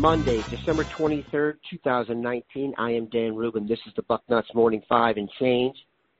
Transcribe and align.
Monday, 0.00 0.42
December 0.48 0.84
23rd, 0.84 1.56
2019. 1.68 2.74
I 2.78 2.90
am 2.90 3.04
Dan 3.10 3.36
Rubin. 3.36 3.68
This 3.68 3.78
is 3.86 3.92
the 3.96 4.02
Bucknuts 4.04 4.54
Morning 4.54 4.80
Five 4.88 5.18
and 5.18 5.28
Change. 5.38 5.76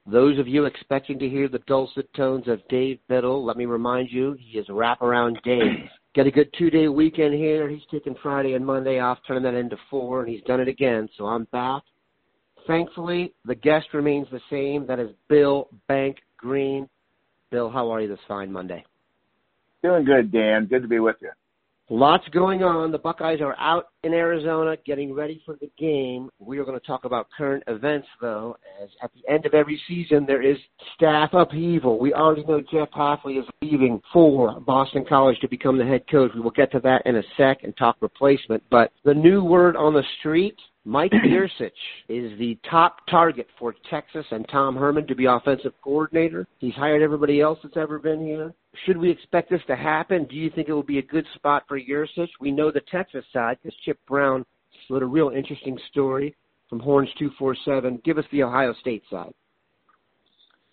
Those 0.06 0.38
of 0.38 0.46
you 0.46 0.66
expecting 0.66 1.18
to 1.18 1.26
hear 1.26 1.48
the 1.48 1.60
dulcet 1.60 2.12
tones 2.12 2.46
of 2.46 2.60
Dave 2.68 2.98
Biddle, 3.08 3.42
let 3.42 3.56
me 3.56 3.64
remind 3.64 4.10
you, 4.10 4.36
he 4.38 4.58
is 4.58 4.66
wraparound 4.68 5.42
Dave. 5.44 5.88
Got 6.14 6.26
a 6.26 6.30
good 6.30 6.52
two-day 6.58 6.88
weekend 6.88 7.32
here. 7.32 7.70
He's 7.70 7.80
taking 7.90 8.14
Friday 8.22 8.52
and 8.52 8.66
Monday 8.66 8.98
off, 8.98 9.16
turning 9.26 9.44
that 9.44 9.54
into 9.54 9.78
four, 9.88 10.20
and 10.20 10.28
he's 10.30 10.44
done 10.44 10.60
it 10.60 10.68
again. 10.68 11.08
So 11.16 11.24
I'm 11.24 11.44
back. 11.44 11.82
Thankfully, 12.66 13.32
the 13.46 13.54
guest 13.54 13.86
remains 13.94 14.26
the 14.30 14.42
same. 14.50 14.86
That 14.88 14.98
is 14.98 15.08
Bill 15.30 15.68
Bank 15.88 16.18
Greene. 16.36 16.86
Bill, 17.50 17.70
how 17.70 17.90
are 17.90 18.02
you 18.02 18.08
this 18.08 18.18
fine 18.28 18.52
Monday? 18.52 18.84
Doing 19.82 20.04
good, 20.04 20.30
Dan. 20.30 20.66
Good 20.66 20.82
to 20.82 20.88
be 20.88 20.98
with 20.98 21.16
you. 21.22 21.30
Lots 21.92 22.22
going 22.28 22.62
on. 22.62 22.92
The 22.92 22.98
Buckeyes 22.98 23.40
are 23.40 23.58
out 23.58 23.88
in 24.04 24.14
Arizona 24.14 24.76
getting 24.86 25.12
ready 25.12 25.42
for 25.44 25.56
the 25.60 25.68
game. 25.76 26.30
We 26.38 26.58
are 26.58 26.64
going 26.64 26.78
to 26.78 26.86
talk 26.86 27.04
about 27.04 27.26
current 27.36 27.64
events, 27.66 28.06
though, 28.20 28.56
as 28.80 28.88
at 29.02 29.10
the 29.12 29.28
end 29.28 29.44
of 29.44 29.54
every 29.54 29.80
season 29.88 30.24
there 30.24 30.40
is 30.40 30.56
staff 30.94 31.30
upheaval. 31.32 31.98
We 31.98 32.14
already 32.14 32.44
know 32.44 32.60
Jeff 32.60 32.92
Hafley 32.92 33.40
is 33.40 33.44
leaving 33.60 34.00
for 34.12 34.60
Boston 34.60 35.04
College 35.04 35.40
to 35.40 35.48
become 35.48 35.78
the 35.78 35.84
head 35.84 36.04
coach. 36.08 36.30
We 36.32 36.40
will 36.42 36.52
get 36.52 36.70
to 36.72 36.80
that 36.80 37.02
in 37.06 37.16
a 37.16 37.22
sec 37.36 37.64
and 37.64 37.76
talk 37.76 37.96
replacement. 38.00 38.62
But 38.70 38.92
the 39.04 39.12
new 39.12 39.42
word 39.42 39.74
on 39.74 39.92
the 39.92 40.04
street 40.20 40.54
Mike 40.84 41.12
Yurcich 41.26 41.70
is 42.08 42.38
the 42.38 42.58
top 42.68 43.06
target 43.08 43.46
for 43.58 43.74
Texas 43.90 44.24
and 44.30 44.46
Tom 44.48 44.76
Herman 44.76 45.06
to 45.06 45.14
be 45.14 45.26
offensive 45.26 45.72
coordinator. 45.82 46.46
He's 46.58 46.74
hired 46.74 47.02
everybody 47.02 47.40
else 47.40 47.58
that's 47.62 47.76
ever 47.76 47.98
been 47.98 48.24
here. 48.24 48.54
Should 48.86 48.96
we 48.96 49.10
expect 49.10 49.50
this 49.50 49.60
to 49.66 49.76
happen? 49.76 50.24
Do 50.24 50.36
you 50.36 50.50
think 50.50 50.68
it 50.68 50.72
will 50.72 50.82
be 50.82 50.98
a 50.98 51.02
good 51.02 51.26
spot 51.34 51.64
for 51.68 51.78
Yurcich? 51.78 52.30
We 52.40 52.50
know 52.50 52.70
the 52.70 52.80
Texas 52.90 53.24
side 53.32 53.58
because 53.62 53.76
Chip 53.84 53.98
Brown 54.08 54.44
slid 54.88 55.02
a 55.02 55.06
real 55.06 55.30
interesting 55.30 55.78
story 55.90 56.34
from 56.68 56.80
Horns 56.80 57.10
247. 57.18 58.00
Give 58.04 58.16
us 58.16 58.24
the 58.32 58.42
Ohio 58.42 58.72
State 58.80 59.02
side. 59.10 59.34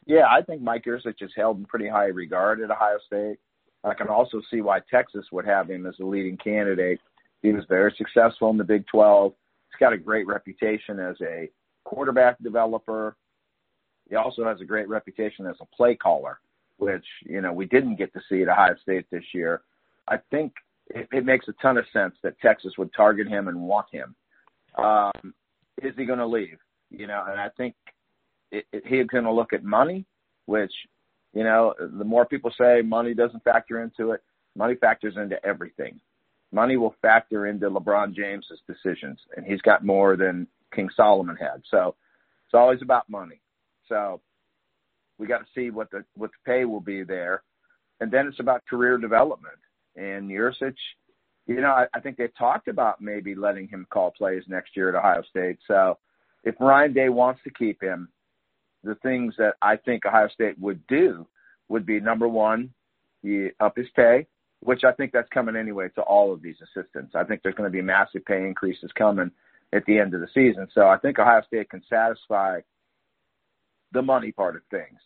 Yeah, 0.06 0.28
I 0.30 0.42
think 0.42 0.62
Mike 0.62 0.86
Yurcich 0.86 1.22
is 1.22 1.32
held 1.36 1.58
in 1.58 1.66
pretty 1.66 1.90
high 1.90 2.06
regard 2.06 2.62
at 2.62 2.72
Ohio 2.72 2.98
State. 3.08 3.40
I 3.84 3.94
can 3.94 4.08
also 4.08 4.42
see 4.50 4.62
why 4.62 4.80
Texas 4.90 5.26
would 5.34 5.46
have 5.46 5.70
him 5.70 5.86
as 5.86 5.96
a 6.00 6.06
leading 6.06 6.38
candidate. 6.38 7.00
He 7.42 7.52
was 7.52 7.66
very 7.68 7.94
successful 7.98 8.50
in 8.50 8.58
the 8.58 8.64
Big 8.64 8.86
12 8.88 9.34
He's 9.34 9.47
got 9.78 9.94
a 9.94 9.97
great 9.97 10.28
reputation 10.28 11.00
as 11.00 11.16
a 11.22 11.50
quarterback 11.83 12.38
developer. 12.39 13.15
He 14.10 14.15
also 14.15 14.45
has 14.45 14.61
a 14.61 14.65
great 14.65 14.88
reputation 14.88 15.45
as 15.45 15.55
a 15.61 15.65
play 15.76 15.95
caller, 15.95 16.39
which, 16.77 17.05
you 17.26 17.42
know, 17.42 17.54
we 17.54 17.65
didn't 17.65 17.98
get 17.98 18.14
to 18.14 18.21
see 18.30 18.42
at 18.42 18.49
Ohio 18.49 18.76
State 18.82 19.05
this 19.11 19.23
year. 19.33 19.61
I 20.08 20.17
think 20.32 20.54
it, 20.87 21.08
it 21.11 21.26
makes 21.26 21.48
a 21.48 21.54
ton 21.61 21.77
of 21.77 21.86
sense 21.92 22.16
that 22.23 22.39
Texas 22.39 22.73
would 22.77 22.93
target 22.93 23.27
him 23.27 23.48
and 23.48 23.60
want 23.60 23.87
him. 23.92 24.16
Um, 24.77 25.33
is 25.82 25.93
he 25.98 26.05
going 26.05 26.20
to 26.20 26.27
leave? 26.27 26.58
You 26.89 27.08
know, 27.08 27.26
and 27.27 27.39
I 27.39 27.49
think 27.58 27.76
it, 28.52 28.66
it, 28.71 28.83
he's 28.86 29.08
going 29.08 29.26
to 29.26 29.32
look 29.32 29.52
at 29.52 29.64
money, 29.64 30.05
which, 30.45 30.71
you 31.33 31.43
know, 31.43 31.73
the 31.80 32.05
more 32.05 32.26
people 32.26 32.52
say 32.58 32.82
money 32.82 33.14
doesn't 33.14 33.43
factor 33.43 33.82
into 33.82 34.11
it, 34.11 34.21
money 34.55 34.76
factors 34.76 35.16
into 35.17 35.43
everything 35.45 35.99
money 36.52 36.78
will 36.78 36.96
factor 37.02 37.48
into 37.48 37.70
LeBron 37.70 38.16
James's 38.16 38.62
decisions, 38.68 39.20
and 39.36 39.46
he's 39.46 39.62
got 39.62 39.86
more 39.86 40.16
than 40.16 40.48
King 40.74 40.90
Solomon 40.96 41.36
had. 41.36 41.62
So 41.70 41.96
it's 42.46 42.54
always 42.54 42.82
about 42.82 43.10
money. 43.10 43.42
So 43.90 44.22
we 45.18 45.28
got 45.28 45.40
to 45.40 45.46
see 45.56 45.72
what 45.72 45.92
the 45.92 46.04
what 46.16 46.32
the 46.32 46.52
pay 46.52 46.66
will 46.66 46.82
be 46.82 47.04
there, 47.04 47.44
and 48.00 48.12
then 48.12 48.28
it's 48.28 48.40
about 48.40 48.66
career 48.70 48.98
development. 48.98 49.56
And 49.96 50.30
Yurcich, 50.30 50.76
you 51.48 51.62
know, 51.62 51.72
I, 51.72 51.88
I 51.94 52.00
think 52.00 52.18
they 52.18 52.30
talked 52.38 52.68
about 52.68 53.02
maybe 53.02 53.36
letting 53.36 53.68
him 53.68 53.88
call 53.90 54.12
plays 54.12 54.44
next 54.48 54.76
year 54.76 54.90
at 54.90 54.96
Ohio 54.96 55.24
State. 55.30 55.58
So 55.68 55.98
if 56.44 56.56
Ryan 56.60 56.94
Day 56.94 57.10
wants 57.10 57.42
to 57.44 57.50
keep 57.50 57.82
him, 57.82 58.10
the 58.84 58.96
things 58.96 59.34
that 59.38 59.56
I 59.62 59.78
think 59.78 60.06
Ohio 60.06 60.28
State 60.30 60.60
would 60.60 60.86
do 60.88 61.28
would 61.68 61.86
be 61.86 62.00
number 62.00 62.28
one, 62.28 62.70
you 63.24 63.52
up 63.60 63.76
his 63.76 63.88
pay 63.96 64.28
which 64.62 64.84
I 64.84 64.92
think 64.92 65.12
that's 65.12 65.30
coming 65.30 65.56
anyway 65.56 65.90
to 65.95 66.02
all 66.02 66.34
of 66.34 66.42
these 66.42 66.58
assistants. 66.62 67.16
I 67.16 67.23
think 67.23 67.42
there's 67.42 67.56
going 67.56 67.70
to 67.70 67.76
be 67.76 67.82
massive 67.82 68.26
pay 68.26 68.45
increases 68.45 68.92
coming 68.98 69.32
at 69.73 69.86
the 69.86 70.00
end 70.00 70.14
of 70.14 70.22
the 70.22 70.28
season. 70.34 70.68
So 70.73 70.88
I 70.88 70.98
think 70.98 71.20
Ohio 71.20 71.42
State 71.48 71.70
can 71.70 71.84
satisfy 71.90 72.62
the 73.92 74.02
money 74.02 74.32
part 74.32 74.56
of 74.56 74.62
things. 74.72 75.00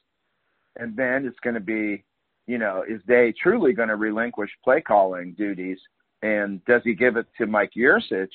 And 0.78 0.96
then 0.96 1.26
it's 1.26 1.40
going 1.40 1.56
to 1.56 1.60
be, 1.60 2.04
you 2.48 2.58
know, 2.58 2.84
is 2.88 3.02
they 3.08 3.34
truly 3.42 3.74
going 3.74 3.90
to 3.90 3.96
relinquish 3.96 4.52
play 4.64 4.82
calling 4.82 5.34
duties 5.38 5.80
and 6.22 6.64
does 6.66 6.82
he 6.84 6.94
give 6.94 7.18
it 7.18 7.28
to 7.38 7.48
Mike 7.48 7.72
Yurcich 7.76 8.32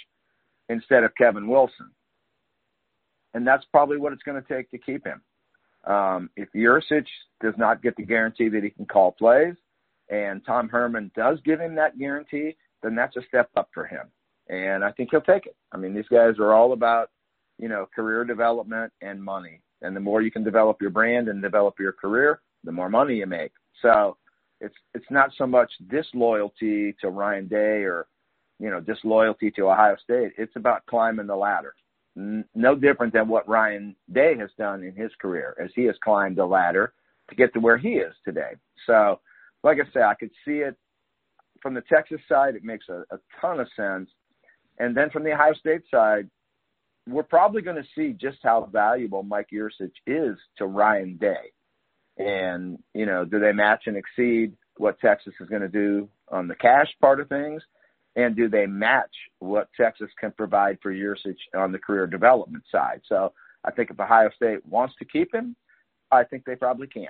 instead 0.68 1.04
of 1.04 1.14
Kevin 1.16 1.48
Wilson? 1.48 1.90
And 3.34 3.46
that's 3.46 3.64
probably 3.70 3.98
what 3.98 4.12
it's 4.12 4.22
going 4.22 4.42
to 4.42 4.48
take 4.48 4.70
to 4.70 4.78
keep 4.78 5.06
him. 5.06 5.22
Um, 5.86 6.30
if 6.36 6.48
Yurcich 6.54 7.06
does 7.40 7.54
not 7.56 7.82
get 7.82 7.96
the 7.96 8.04
guarantee 8.04 8.48
that 8.48 8.64
he 8.64 8.70
can 8.70 8.86
call 8.86 9.12
plays, 9.12 9.54
and 10.08 10.44
Tom 10.44 10.68
Herman 10.68 11.10
does 11.16 11.38
give 11.44 11.60
him 11.60 11.74
that 11.74 11.98
guarantee, 11.98 12.56
then 12.82 12.94
that's 12.94 13.16
a 13.16 13.22
step 13.28 13.50
up 13.56 13.68
for 13.74 13.86
him. 13.86 14.06
And 14.48 14.84
I 14.84 14.92
think 14.92 15.10
he'll 15.10 15.20
take 15.20 15.46
it. 15.46 15.56
I 15.72 15.76
mean, 15.76 15.94
these 15.94 16.08
guys 16.08 16.38
are 16.38 16.54
all 16.54 16.72
about, 16.72 17.10
you 17.58 17.68
know, 17.68 17.88
career 17.94 18.24
development 18.24 18.92
and 19.02 19.22
money. 19.22 19.60
And 19.82 19.94
the 19.94 20.00
more 20.00 20.22
you 20.22 20.30
can 20.30 20.44
develop 20.44 20.80
your 20.80 20.90
brand 20.90 21.28
and 21.28 21.42
develop 21.42 21.78
your 21.78 21.92
career, 21.92 22.40
the 22.64 22.72
more 22.72 22.88
money 22.88 23.16
you 23.16 23.26
make. 23.26 23.52
So 23.82 24.16
it's 24.60 24.74
it's 24.94 25.10
not 25.10 25.30
so 25.36 25.46
much 25.46 25.70
disloyalty 25.88 26.94
to 27.00 27.10
Ryan 27.10 27.48
Day 27.48 27.82
or, 27.82 28.06
you 28.58 28.70
know, 28.70 28.80
disloyalty 28.80 29.50
to 29.52 29.68
Ohio 29.68 29.96
State. 30.02 30.32
It's 30.38 30.56
about 30.56 30.86
climbing 30.86 31.26
the 31.26 31.36
ladder. 31.36 31.74
No 32.14 32.74
different 32.74 33.12
than 33.12 33.28
what 33.28 33.46
Ryan 33.46 33.94
Day 34.12 34.36
has 34.38 34.48
done 34.56 34.82
in 34.82 34.94
his 34.94 35.10
career 35.20 35.54
as 35.62 35.70
he 35.74 35.84
has 35.84 35.96
climbed 36.02 36.36
the 36.36 36.46
ladder 36.46 36.94
to 37.28 37.34
get 37.34 37.52
to 37.52 37.60
where 37.60 37.76
he 37.76 37.94
is 37.94 38.14
today. 38.24 38.52
So 38.86 39.20
like 39.66 39.78
I 39.80 39.92
say, 39.92 40.00
I 40.00 40.14
could 40.14 40.30
see 40.44 40.58
it 40.58 40.76
from 41.60 41.74
the 41.74 41.82
Texas 41.92 42.20
side. 42.28 42.54
It 42.54 42.62
makes 42.62 42.88
a, 42.88 43.02
a 43.10 43.18
ton 43.40 43.58
of 43.58 43.66
sense, 43.74 44.08
and 44.78 44.96
then 44.96 45.10
from 45.10 45.24
the 45.24 45.32
Ohio 45.32 45.54
State 45.54 45.82
side, 45.90 46.30
we're 47.08 47.24
probably 47.24 47.62
going 47.62 47.76
to 47.76 47.88
see 47.96 48.12
just 48.12 48.38
how 48.44 48.68
valuable 48.72 49.24
Mike 49.24 49.48
Yurcich 49.52 49.90
is 50.06 50.38
to 50.58 50.66
Ryan 50.66 51.16
Day. 51.16 51.52
And 52.16 52.78
you 52.94 53.06
know, 53.06 53.24
do 53.24 53.40
they 53.40 53.50
match 53.50 53.82
and 53.86 53.96
exceed 53.96 54.52
what 54.76 55.00
Texas 55.00 55.34
is 55.40 55.48
going 55.48 55.62
to 55.62 55.68
do 55.68 56.08
on 56.28 56.46
the 56.46 56.54
cash 56.54 56.88
part 57.00 57.18
of 57.18 57.28
things? 57.28 57.60
And 58.14 58.36
do 58.36 58.48
they 58.48 58.66
match 58.66 59.14
what 59.40 59.68
Texas 59.78 60.10
can 60.20 60.30
provide 60.30 60.78
for 60.80 60.92
Yurcich 60.92 61.36
on 61.56 61.72
the 61.72 61.78
career 61.78 62.06
development 62.06 62.62
side? 62.70 63.00
So 63.08 63.32
I 63.64 63.72
think 63.72 63.90
if 63.90 63.98
Ohio 63.98 64.30
State 64.36 64.64
wants 64.64 64.94
to 65.00 65.04
keep 65.04 65.34
him, 65.34 65.56
I 66.12 66.22
think 66.22 66.44
they 66.44 66.54
probably 66.54 66.86
can. 66.86 67.08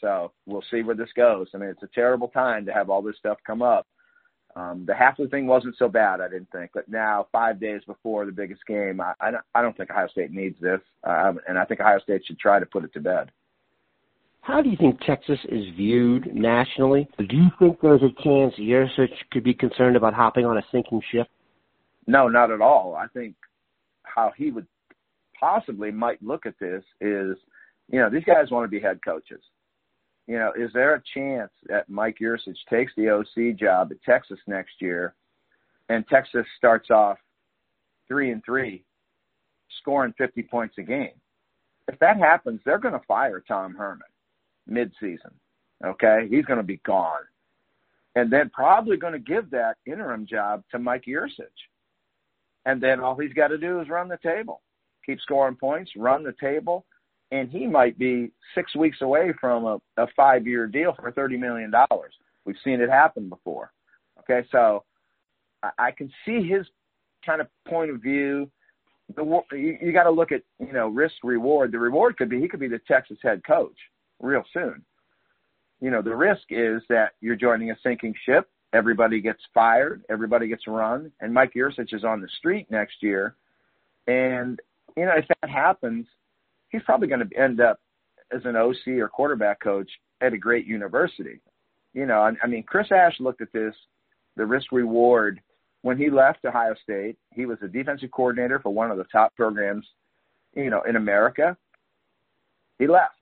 So 0.00 0.32
we'll 0.46 0.64
see 0.70 0.82
where 0.82 0.96
this 0.96 1.10
goes. 1.16 1.48
I 1.54 1.58
mean, 1.58 1.70
it's 1.70 1.82
a 1.82 1.88
terrible 1.94 2.28
time 2.28 2.66
to 2.66 2.72
have 2.72 2.90
all 2.90 3.02
this 3.02 3.16
stuff 3.18 3.38
come 3.46 3.62
up. 3.62 3.86
Um, 4.56 4.84
the 4.86 4.94
Hafley 4.94 5.30
thing 5.30 5.46
wasn't 5.46 5.76
so 5.78 5.86
bad, 5.86 6.22
I 6.22 6.28
didn't 6.28 6.50
think, 6.50 6.70
but 6.72 6.88
now 6.88 7.26
five 7.30 7.60
days 7.60 7.82
before 7.86 8.24
the 8.24 8.32
biggest 8.32 8.64
game, 8.66 9.02
I, 9.02 9.12
I, 9.20 9.30
don't, 9.30 9.44
I 9.54 9.60
don't 9.60 9.76
think 9.76 9.90
Ohio 9.90 10.08
State 10.08 10.30
needs 10.30 10.58
this, 10.62 10.80
um, 11.04 11.38
and 11.46 11.58
I 11.58 11.66
think 11.66 11.80
Ohio 11.80 11.98
State 11.98 12.22
should 12.26 12.38
try 12.38 12.58
to 12.58 12.64
put 12.64 12.82
it 12.82 12.92
to 12.94 13.00
bed. 13.00 13.30
How 14.40 14.62
do 14.62 14.70
you 14.70 14.76
think 14.78 14.98
Texas 15.00 15.38
is 15.50 15.66
viewed 15.76 16.34
nationally? 16.34 17.06
Do 17.18 17.36
you 17.36 17.50
think 17.58 17.80
there's 17.82 18.00
a 18.00 18.22
chance 18.22 18.54
Yurcich 18.58 19.12
could 19.30 19.44
be 19.44 19.52
concerned 19.52 19.94
about 19.94 20.14
hopping 20.14 20.46
on 20.46 20.56
a 20.56 20.62
sinking 20.72 21.02
ship? 21.12 21.26
No, 22.06 22.28
not 22.28 22.50
at 22.50 22.62
all. 22.62 22.94
I 22.94 23.08
think 23.08 23.34
how 24.04 24.32
he 24.38 24.52
would 24.52 24.66
possibly 25.38 25.90
might 25.90 26.22
look 26.22 26.46
at 26.46 26.54
this 26.58 26.82
is, 27.02 27.36
you 27.90 27.98
know, 28.00 28.08
these 28.08 28.24
guys 28.24 28.50
want 28.50 28.64
to 28.64 28.68
be 28.68 28.80
head 28.80 29.00
coaches 29.04 29.42
you 30.26 30.38
know, 30.38 30.52
is 30.56 30.70
there 30.72 30.94
a 30.94 31.02
chance 31.14 31.52
that 31.68 31.88
Mike 31.88 32.18
Yurcich 32.20 32.56
takes 32.68 32.92
the 32.96 33.10
OC 33.10 33.56
job 33.56 33.92
at 33.92 34.02
Texas 34.02 34.38
next 34.46 34.74
year, 34.80 35.14
and 35.88 36.06
Texas 36.08 36.44
starts 36.56 36.90
off 36.90 37.18
three 38.08 38.32
and 38.32 38.44
three, 38.44 38.84
scoring 39.80 40.14
50 40.18 40.42
points 40.44 40.74
a 40.78 40.82
game? 40.82 41.14
If 41.86 41.98
that 42.00 42.16
happens, 42.16 42.60
they're 42.64 42.80
going 42.80 42.98
to 42.98 43.06
fire 43.06 43.42
Tom 43.46 43.74
Herman 43.74 44.08
mid-season. 44.66 45.30
Okay, 45.84 46.26
he's 46.28 46.44
going 46.46 46.58
to 46.58 46.64
be 46.64 46.80
gone, 46.84 47.20
and 48.16 48.32
then 48.32 48.50
probably 48.52 48.96
going 48.96 49.12
to 49.12 49.18
give 49.18 49.50
that 49.50 49.76
interim 49.86 50.26
job 50.26 50.64
to 50.70 50.78
Mike 50.78 51.04
Yurcich, 51.06 51.46
and 52.64 52.82
then 52.82 52.98
all 52.98 53.14
he's 53.16 53.34
got 53.34 53.48
to 53.48 53.58
do 53.58 53.80
is 53.80 53.88
run 53.88 54.08
the 54.08 54.18
table, 54.22 54.62
keep 55.04 55.20
scoring 55.20 55.54
points, 55.54 55.92
run 55.94 56.24
the 56.24 56.34
table 56.40 56.86
and 57.32 57.50
he 57.50 57.66
might 57.66 57.98
be 57.98 58.30
six 58.54 58.74
weeks 58.76 58.98
away 59.00 59.32
from 59.40 59.64
a, 59.64 59.78
a 59.96 60.06
five 60.16 60.46
year 60.46 60.66
deal 60.66 60.94
for 60.98 61.10
thirty 61.12 61.36
million 61.36 61.70
dollars. 61.70 62.14
We've 62.44 62.56
seen 62.62 62.80
it 62.80 62.88
happen 62.88 63.28
before. 63.28 63.72
Okay, 64.20 64.46
so 64.50 64.84
I, 65.62 65.70
I 65.78 65.90
can 65.90 66.10
see 66.24 66.46
his 66.46 66.66
kind 67.24 67.40
of 67.40 67.48
point 67.66 67.90
of 67.90 68.00
view. 68.00 68.50
The 69.14 69.24
you, 69.52 69.78
you 69.80 69.92
got 69.92 70.04
to 70.04 70.10
look 70.10 70.32
at 70.32 70.42
you 70.58 70.72
know 70.72 70.88
risk 70.88 71.16
reward. 71.22 71.72
The 71.72 71.78
reward 71.78 72.16
could 72.16 72.28
be 72.28 72.40
he 72.40 72.48
could 72.48 72.60
be 72.60 72.68
the 72.68 72.80
Texas 72.86 73.18
head 73.22 73.42
coach 73.46 73.76
real 74.20 74.44
soon. 74.52 74.84
You 75.80 75.90
know 75.90 76.02
the 76.02 76.14
risk 76.14 76.44
is 76.50 76.82
that 76.88 77.12
you're 77.20 77.36
joining 77.36 77.70
a 77.70 77.76
sinking 77.82 78.14
ship. 78.24 78.48
Everybody 78.72 79.20
gets 79.20 79.40
fired. 79.54 80.02
Everybody 80.10 80.48
gets 80.48 80.66
run, 80.66 81.10
and 81.20 81.32
Mike 81.32 81.52
Yurcich 81.54 81.94
is 81.94 82.04
on 82.04 82.20
the 82.20 82.28
street 82.38 82.70
next 82.70 82.96
year. 83.00 83.36
And 84.06 84.60
you 84.96 85.04
know 85.04 85.14
if 85.16 85.26
that 85.28 85.50
happens, 85.50 86.06
he's 86.70 86.82
probably 86.82 87.08
going 87.08 87.26
to 87.28 87.38
end 87.38 87.60
up 87.60 87.78
as 88.34 88.42
an 88.44 88.56
OC 88.56 88.98
or 88.98 89.08
quarterback 89.08 89.60
coach 89.60 89.90
at 90.20 90.32
a 90.32 90.38
great 90.38 90.66
university. 90.66 91.40
You 91.94 92.06
know, 92.06 92.20
I, 92.20 92.32
I 92.42 92.46
mean, 92.46 92.62
Chris 92.62 92.88
Ash 92.90 93.14
looked 93.20 93.40
at 93.40 93.52
this, 93.52 93.74
the 94.36 94.44
risk 94.44 94.72
reward 94.72 95.40
when 95.82 95.96
he 95.96 96.10
left 96.10 96.44
Ohio 96.44 96.74
State. 96.82 97.16
He 97.32 97.46
was 97.46 97.58
a 97.62 97.68
defensive 97.68 98.10
coordinator 98.10 98.58
for 98.58 98.72
one 98.72 98.90
of 98.90 98.98
the 98.98 99.04
top 99.04 99.34
programs, 99.34 99.86
you 100.54 100.70
know, 100.70 100.82
in 100.82 100.96
America. 100.96 101.56
He 102.78 102.86
left, 102.86 103.14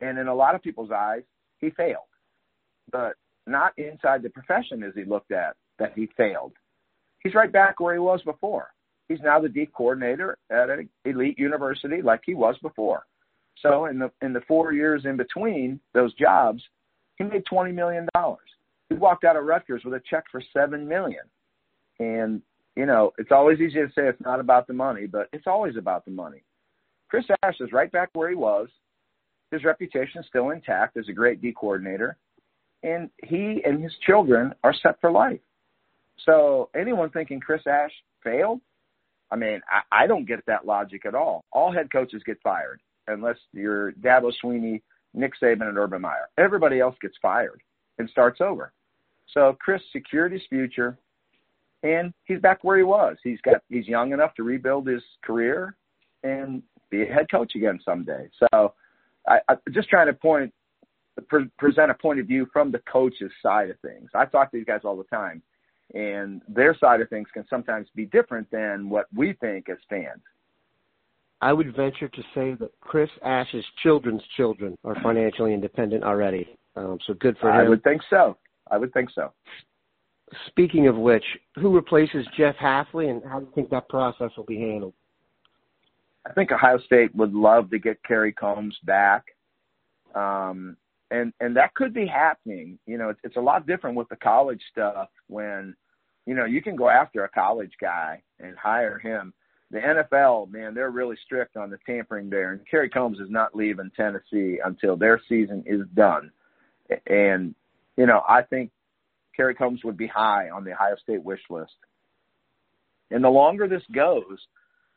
and 0.00 0.18
in 0.18 0.28
a 0.28 0.34
lot 0.34 0.54
of 0.54 0.62
people's 0.62 0.90
eyes, 0.90 1.22
he 1.60 1.70
failed, 1.70 2.04
but 2.92 3.14
not 3.46 3.72
inside 3.78 4.22
the 4.22 4.30
profession 4.30 4.82
as 4.82 4.92
he 4.94 5.04
looked 5.04 5.32
at 5.32 5.56
that 5.78 5.92
he 5.96 6.08
failed. 6.16 6.52
He's 7.20 7.34
right 7.34 7.50
back 7.50 7.80
where 7.80 7.94
he 7.94 8.00
was 8.00 8.22
before. 8.22 8.68
He's 9.08 9.20
now 9.20 9.40
the 9.40 9.48
deep 9.48 9.72
coordinator 9.72 10.36
at 10.50 10.70
an 10.70 10.88
elite 11.04 11.38
university 11.38 12.02
like 12.02 12.20
he 12.24 12.34
was 12.34 12.56
before. 12.62 13.04
So 13.62 13.86
in 13.86 13.98
the 13.98 14.10
in 14.22 14.32
the 14.32 14.42
four 14.46 14.72
years 14.72 15.04
in 15.04 15.16
between 15.16 15.80
those 15.94 16.14
jobs, 16.14 16.62
he 17.16 17.24
made 17.24 17.44
twenty 17.46 17.72
million 17.72 18.08
dollars. 18.14 18.48
He 18.88 18.94
walked 18.94 19.24
out 19.24 19.36
of 19.36 19.44
Rutgers 19.44 19.82
with 19.84 19.94
a 19.94 20.02
check 20.08 20.24
for 20.30 20.42
seven 20.52 20.86
million. 20.86 21.24
And 21.98 22.42
you 22.76 22.86
know, 22.86 23.12
it's 23.18 23.32
always 23.32 23.58
easy 23.58 23.80
to 23.80 23.88
say 23.88 24.06
it's 24.06 24.20
not 24.20 24.38
about 24.38 24.66
the 24.66 24.74
money, 24.74 25.06
but 25.06 25.28
it's 25.32 25.48
always 25.48 25.76
about 25.76 26.04
the 26.04 26.12
money. 26.12 26.44
Chris 27.08 27.24
Ash 27.42 27.56
is 27.60 27.72
right 27.72 27.90
back 27.90 28.10
where 28.12 28.28
he 28.28 28.36
was. 28.36 28.68
His 29.50 29.64
reputation 29.64 30.20
is 30.20 30.26
still 30.28 30.50
intact 30.50 30.96
as 30.96 31.08
a 31.08 31.12
great 31.12 31.40
D 31.40 31.52
coordinator, 31.58 32.18
and 32.82 33.10
he 33.24 33.62
and 33.64 33.82
his 33.82 33.92
children 34.06 34.54
are 34.62 34.74
set 34.74 35.00
for 35.00 35.10
life. 35.10 35.40
So 36.24 36.68
anyone 36.76 37.10
thinking 37.10 37.40
Chris 37.40 37.62
Ash 37.66 37.92
failed, 38.22 38.60
I 39.30 39.36
mean, 39.36 39.60
I, 39.70 40.04
I 40.04 40.06
don't 40.06 40.26
get 40.26 40.44
that 40.46 40.66
logic 40.66 41.04
at 41.06 41.14
all. 41.14 41.44
All 41.52 41.72
head 41.72 41.90
coaches 41.92 42.22
get 42.24 42.40
fired 42.42 42.80
unless 43.06 43.36
you're 43.52 43.92
Dabo 43.92 44.32
Swinney, 44.42 44.82
Nick 45.14 45.32
Saban, 45.42 45.68
and 45.68 45.78
Urban 45.78 46.02
Meyer. 46.02 46.28
Everybody 46.38 46.80
else 46.80 46.96
gets 47.00 47.16
fired 47.20 47.62
and 47.98 48.08
starts 48.10 48.40
over. 48.40 48.72
So 49.34 49.56
Chris 49.60 49.82
secured 49.92 50.32
his 50.32 50.42
future, 50.48 50.98
and 51.82 52.12
he's 52.24 52.40
back 52.40 52.64
where 52.64 52.78
he 52.78 52.84
was. 52.84 53.16
He's 53.22 53.40
got 53.42 53.62
he's 53.68 53.86
young 53.86 54.12
enough 54.12 54.34
to 54.34 54.42
rebuild 54.42 54.86
his 54.86 55.02
career 55.22 55.76
and 56.22 56.62
be 56.90 57.02
a 57.02 57.12
head 57.12 57.30
coach 57.30 57.54
again 57.54 57.78
someday. 57.84 58.28
So 58.38 58.74
I, 59.26 59.38
I 59.48 59.56
just 59.70 59.88
trying 59.88 60.06
to 60.06 60.14
point 60.14 60.52
pre- 61.28 61.50
present 61.58 61.90
a 61.90 61.94
point 61.94 62.20
of 62.20 62.26
view 62.26 62.46
from 62.52 62.72
the 62.72 62.80
coach's 62.90 63.32
side 63.42 63.70
of 63.70 63.78
things. 63.80 64.10
I 64.14 64.24
talk 64.24 64.50
to 64.50 64.56
these 64.56 64.66
guys 64.66 64.80
all 64.84 64.96
the 64.96 65.04
time 65.04 65.42
and 65.94 66.42
their 66.48 66.76
side 66.76 67.00
of 67.00 67.08
things 67.08 67.28
can 67.32 67.46
sometimes 67.48 67.88
be 67.94 68.06
different 68.06 68.50
than 68.50 68.90
what 68.90 69.06
we 69.14 69.32
think 69.34 69.68
as 69.68 69.78
fans. 69.88 70.22
I 71.40 71.52
would 71.52 71.74
venture 71.74 72.08
to 72.08 72.22
say 72.34 72.54
that 72.54 72.70
Chris 72.80 73.10
Ash's 73.24 73.64
children's 73.82 74.22
children 74.36 74.76
are 74.84 74.96
financially 75.02 75.54
independent 75.54 76.02
already. 76.02 76.58
Um, 76.76 76.98
so 77.06 77.14
good 77.14 77.36
for 77.38 77.50
him. 77.50 77.56
I 77.56 77.68
would 77.68 77.82
think 77.84 78.02
so. 78.10 78.36
I 78.70 78.76
would 78.76 78.92
think 78.92 79.10
so. 79.14 79.32
Speaking 80.48 80.88
of 80.88 80.96
which, 80.96 81.24
who 81.56 81.74
replaces 81.74 82.26
Jeff 82.36 82.56
Hafley, 82.56 83.08
and 83.08 83.22
how 83.24 83.40
do 83.40 83.46
you 83.46 83.52
think 83.54 83.70
that 83.70 83.88
process 83.88 84.30
will 84.36 84.44
be 84.44 84.58
handled? 84.58 84.92
I 86.26 86.32
think 86.32 86.52
Ohio 86.52 86.78
State 86.80 87.14
would 87.14 87.32
love 87.32 87.70
to 87.70 87.78
get 87.78 88.02
Kerry 88.02 88.32
Coombs 88.32 88.76
back. 88.84 89.24
Um, 90.14 90.76
and 91.10 91.32
and 91.40 91.56
that 91.56 91.74
could 91.74 91.94
be 91.94 92.06
happening. 92.06 92.78
You 92.86 92.98
know, 92.98 93.10
it's, 93.10 93.20
it's 93.24 93.36
a 93.36 93.40
lot 93.40 93.66
different 93.66 93.96
with 93.96 94.08
the 94.08 94.16
college 94.16 94.60
stuff 94.70 95.08
when, 95.28 95.74
you 96.26 96.34
know, 96.34 96.44
you 96.44 96.62
can 96.62 96.76
go 96.76 96.88
after 96.88 97.24
a 97.24 97.28
college 97.28 97.72
guy 97.80 98.22
and 98.38 98.56
hire 98.56 98.98
him. 98.98 99.32
The 99.70 99.78
NFL, 99.78 100.50
man, 100.50 100.74
they're 100.74 100.90
really 100.90 101.16
strict 101.24 101.56
on 101.56 101.70
the 101.70 101.78
tampering 101.84 102.30
there, 102.30 102.52
and 102.52 102.66
Kerry 102.70 102.88
Coombs 102.88 103.18
is 103.20 103.30
not 103.30 103.54
leaving 103.54 103.90
Tennessee 103.94 104.58
until 104.64 104.96
their 104.96 105.20
season 105.28 105.62
is 105.66 105.82
done. 105.94 106.30
And 107.06 107.54
you 107.96 108.06
know, 108.06 108.22
I 108.28 108.42
think 108.42 108.70
Kerry 109.36 109.54
Coombs 109.54 109.84
would 109.84 109.96
be 109.96 110.06
high 110.06 110.50
on 110.50 110.64
the 110.64 110.72
Ohio 110.72 110.96
State 111.02 111.22
wish 111.22 111.42
list. 111.50 111.74
And 113.10 113.24
the 113.24 113.28
longer 113.28 113.66
this 113.66 113.82
goes, 113.92 114.38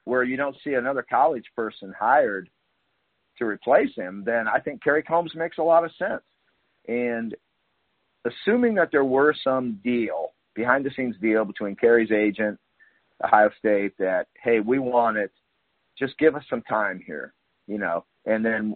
where 0.03 0.23
you 0.23 0.35
don't 0.35 0.57
see 0.63 0.73
another 0.73 1.05
college 1.07 1.45
person 1.55 1.93
hired 1.97 2.49
to 3.41 3.47
replace 3.47 3.93
him, 3.95 4.23
then 4.25 4.47
I 4.47 4.59
think 4.59 4.83
Kerry 4.83 5.03
Coombs 5.03 5.33
makes 5.35 5.57
a 5.57 5.63
lot 5.63 5.83
of 5.83 5.91
sense. 5.97 6.21
And 6.87 7.35
assuming 8.23 8.75
that 8.75 8.89
there 8.91 9.03
were 9.03 9.35
some 9.43 9.79
deal, 9.83 10.29
behind 10.53 10.85
the 10.85 10.91
scenes 10.95 11.15
deal 11.19 11.43
between 11.43 11.75
Kerry's 11.75 12.11
agent, 12.11 12.59
Ohio 13.23 13.49
State, 13.57 13.97
that, 13.97 14.27
hey, 14.41 14.59
we 14.59 14.77
want 14.77 15.17
it, 15.17 15.31
just 15.97 16.17
give 16.19 16.35
us 16.35 16.43
some 16.49 16.61
time 16.61 17.01
here, 17.05 17.33
you 17.67 17.79
know, 17.79 18.05
and 18.25 18.45
then 18.45 18.75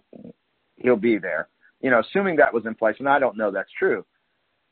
he'll 0.76 0.96
be 0.96 1.16
there. 1.16 1.48
You 1.80 1.90
know, 1.90 2.00
assuming 2.00 2.36
that 2.36 2.52
was 2.52 2.66
in 2.66 2.74
place, 2.74 2.96
and 2.98 3.08
I 3.08 3.20
don't 3.20 3.36
know 3.36 3.52
that's 3.52 3.70
true, 3.78 4.04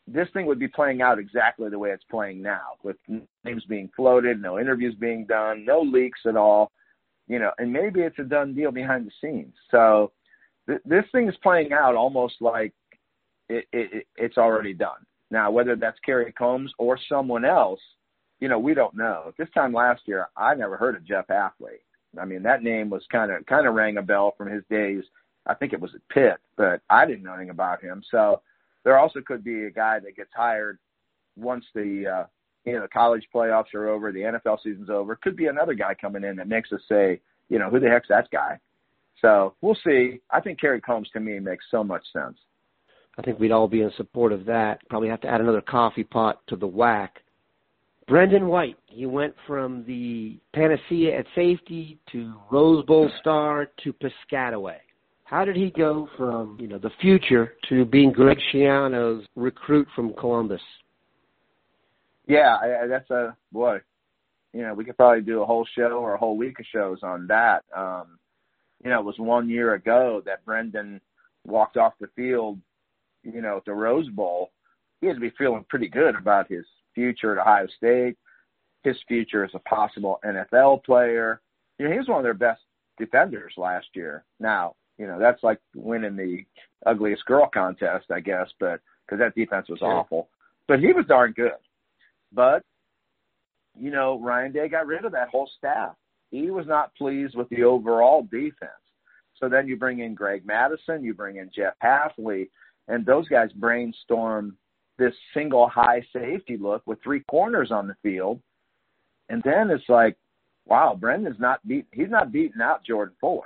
this 0.08 0.28
thing 0.32 0.46
would 0.46 0.58
be 0.58 0.68
playing 0.68 1.02
out 1.02 1.20
exactly 1.20 1.70
the 1.70 1.78
way 1.78 1.90
it's 1.90 2.04
playing 2.10 2.42
now, 2.42 2.78
with 2.82 2.96
names 3.44 3.64
being 3.68 3.90
floated, 3.94 4.42
no 4.42 4.58
interviews 4.58 4.96
being 4.98 5.24
done, 5.24 5.64
no 5.64 5.80
leaks 5.80 6.20
at 6.26 6.36
all 6.36 6.72
you 7.28 7.38
know, 7.38 7.50
and 7.58 7.72
maybe 7.72 8.00
it's 8.00 8.18
a 8.18 8.24
done 8.24 8.54
deal 8.54 8.70
behind 8.70 9.06
the 9.06 9.12
scenes. 9.20 9.54
So 9.70 10.12
th- 10.66 10.80
this 10.84 11.04
thing 11.12 11.28
is 11.28 11.34
playing 11.42 11.72
out 11.72 11.94
almost 11.94 12.34
like 12.40 12.72
it, 13.48 13.66
it, 13.72 14.06
it's 14.16 14.38
already 14.38 14.74
done. 14.74 15.06
Now, 15.30 15.50
whether 15.50 15.74
that's 15.76 15.98
Kerry 16.04 16.32
Coombs 16.36 16.72
or 16.78 16.98
someone 17.08 17.44
else, 17.44 17.80
you 18.40 18.48
know, 18.48 18.58
we 18.58 18.74
don't 18.74 18.94
know. 18.94 19.32
This 19.38 19.48
time 19.54 19.72
last 19.72 20.02
year, 20.06 20.28
I 20.36 20.54
never 20.54 20.76
heard 20.76 20.96
of 20.96 21.04
Jeff 21.04 21.26
Hafley. 21.28 21.80
I 22.20 22.24
mean, 22.24 22.42
that 22.42 22.62
name 22.62 22.90
was 22.90 23.02
kind 23.10 23.32
of 23.32 23.44
kind 23.46 23.66
of 23.66 23.74
rang 23.74 23.96
a 23.96 24.02
bell 24.02 24.34
from 24.36 24.50
his 24.50 24.62
days. 24.70 25.02
I 25.46 25.54
think 25.54 25.72
it 25.72 25.80
was 25.80 25.94
at 25.94 26.08
Pitt, 26.08 26.38
but 26.56 26.80
I 26.88 27.06
didn't 27.06 27.24
know 27.24 27.34
anything 27.34 27.50
about 27.50 27.82
him. 27.82 28.02
So 28.10 28.42
there 28.84 28.98
also 28.98 29.20
could 29.20 29.42
be 29.42 29.64
a 29.64 29.70
guy 29.70 29.98
that 29.98 30.16
gets 30.16 30.30
hired 30.34 30.78
once 31.36 31.64
the 31.74 32.06
uh, 32.06 32.26
you 32.64 32.72
know, 32.72 32.82
the 32.82 32.88
college 32.88 33.28
playoffs 33.34 33.74
are 33.74 33.88
over, 33.88 34.10
the 34.12 34.20
NFL 34.20 34.62
season's 34.62 34.90
over. 34.90 35.16
Could 35.16 35.36
be 35.36 35.46
another 35.46 35.74
guy 35.74 35.94
coming 35.94 36.24
in 36.24 36.36
that 36.36 36.48
makes 36.48 36.72
us 36.72 36.80
say, 36.88 37.20
you 37.48 37.58
know, 37.58 37.70
who 37.70 37.80
the 37.80 37.88
heck's 37.88 38.08
that 38.08 38.30
guy? 38.30 38.58
So 39.20 39.54
we'll 39.60 39.78
see. 39.84 40.20
I 40.30 40.40
think 40.40 40.60
Kerry 40.60 40.80
Coombs 40.80 41.08
to 41.12 41.20
me 41.20 41.38
makes 41.38 41.64
so 41.70 41.84
much 41.84 42.02
sense. 42.12 42.36
I 43.16 43.22
think 43.22 43.38
we'd 43.38 43.52
all 43.52 43.68
be 43.68 43.82
in 43.82 43.92
support 43.96 44.32
of 44.32 44.44
that. 44.46 44.80
Probably 44.88 45.08
have 45.08 45.20
to 45.22 45.28
add 45.28 45.40
another 45.40 45.60
coffee 45.60 46.04
pot 46.04 46.40
to 46.48 46.56
the 46.56 46.66
whack. 46.66 47.20
Brendan 48.06 48.48
White, 48.48 48.76
he 48.86 49.06
went 49.06 49.34
from 49.46 49.84
the 49.86 50.38
panacea 50.52 51.18
at 51.18 51.26
safety 51.34 51.98
to 52.12 52.34
Rose 52.50 52.84
Bowl 52.84 53.10
star 53.20 53.70
to 53.82 53.94
Piscataway. 53.94 54.76
How 55.24 55.44
did 55.44 55.56
he 55.56 55.70
go 55.70 56.08
from, 56.18 56.58
you 56.60 56.68
know, 56.68 56.76
the 56.76 56.90
future 57.00 57.54
to 57.70 57.86
being 57.86 58.12
Greg 58.12 58.38
Schiano's 58.52 59.26
recruit 59.36 59.88
from 59.96 60.12
Columbus? 60.14 60.60
Yeah, 62.26 62.56
I, 62.56 62.86
that's 62.86 63.10
a 63.10 63.36
boy. 63.52 63.78
You 64.52 64.62
know, 64.62 64.74
we 64.74 64.84
could 64.84 64.96
probably 64.96 65.22
do 65.22 65.42
a 65.42 65.46
whole 65.46 65.66
show 65.76 65.98
or 65.98 66.14
a 66.14 66.18
whole 66.18 66.36
week 66.36 66.60
of 66.60 66.66
shows 66.72 66.98
on 67.02 67.26
that. 67.26 67.64
Um, 67.76 68.18
you 68.82 68.90
know, 68.90 69.00
it 69.00 69.04
was 69.04 69.18
one 69.18 69.48
year 69.48 69.74
ago 69.74 70.22
that 70.26 70.44
Brendan 70.44 71.00
walked 71.46 71.76
off 71.76 71.94
the 72.00 72.08
field. 72.14 72.58
You 73.22 73.40
know, 73.40 73.56
at 73.56 73.64
the 73.64 73.72
Rose 73.72 74.08
Bowl, 74.10 74.50
he 75.00 75.06
had 75.06 75.16
to 75.16 75.20
be 75.20 75.32
feeling 75.36 75.64
pretty 75.68 75.88
good 75.88 76.14
about 76.14 76.50
his 76.50 76.64
future 76.94 77.32
at 77.32 77.40
Ohio 77.40 77.66
State, 77.76 78.16
his 78.84 78.96
future 79.08 79.44
as 79.44 79.50
a 79.54 79.58
possible 79.60 80.20
NFL 80.24 80.84
player. 80.84 81.40
You 81.78 81.86
know, 81.86 81.92
he 81.92 81.98
was 81.98 82.08
one 82.08 82.18
of 82.18 82.24
their 82.24 82.34
best 82.34 82.60
defenders 82.98 83.54
last 83.56 83.86
year. 83.94 84.24
Now, 84.38 84.74
You 84.98 85.06
know, 85.06 85.18
that's 85.18 85.42
like 85.42 85.58
winning 85.74 86.16
the 86.16 86.44
ugliest 86.86 87.24
girl 87.24 87.48
contest, 87.52 88.06
I 88.10 88.20
guess, 88.20 88.48
but 88.60 88.80
because 89.06 89.18
that 89.18 89.34
defense 89.34 89.68
was 89.68 89.80
awful. 89.82 90.28
But 90.68 90.80
he 90.80 90.92
was 90.92 91.04
darn 91.06 91.32
good. 91.32 91.52
But 92.34 92.62
you 93.78 93.90
know, 93.90 94.20
Ryan 94.20 94.52
Day 94.52 94.68
got 94.68 94.86
rid 94.86 95.04
of 95.04 95.12
that 95.12 95.28
whole 95.28 95.50
staff. 95.58 95.94
He 96.30 96.50
was 96.50 96.66
not 96.66 96.94
pleased 96.94 97.36
with 97.36 97.48
the 97.48 97.64
overall 97.64 98.22
defense. 98.22 98.70
So 99.40 99.48
then 99.48 99.66
you 99.66 99.76
bring 99.76 100.00
in 100.00 100.14
Greg 100.14 100.46
Mattison, 100.46 101.02
you 101.02 101.12
bring 101.12 101.36
in 101.36 101.50
Jeff 101.54 101.74
Hafley, 101.82 102.48
and 102.88 103.04
those 103.04 103.26
guys 103.28 103.50
brainstorm 103.52 104.56
this 104.98 105.14
single 105.32 105.68
high 105.68 106.02
safety 106.12 106.56
look 106.56 106.82
with 106.86 107.02
three 107.02 107.22
corners 107.28 107.70
on 107.72 107.88
the 107.88 107.96
field. 108.02 108.40
And 109.28 109.42
then 109.44 109.70
it's 109.70 109.88
like, 109.88 110.16
wow, 110.66 110.96
Brendan's 110.98 111.40
not 111.40 111.66
beat 111.66 111.86
he's 111.92 112.10
not 112.10 112.32
beating 112.32 112.60
out 112.62 112.84
Jordan 112.84 113.14
Fuller. 113.20 113.42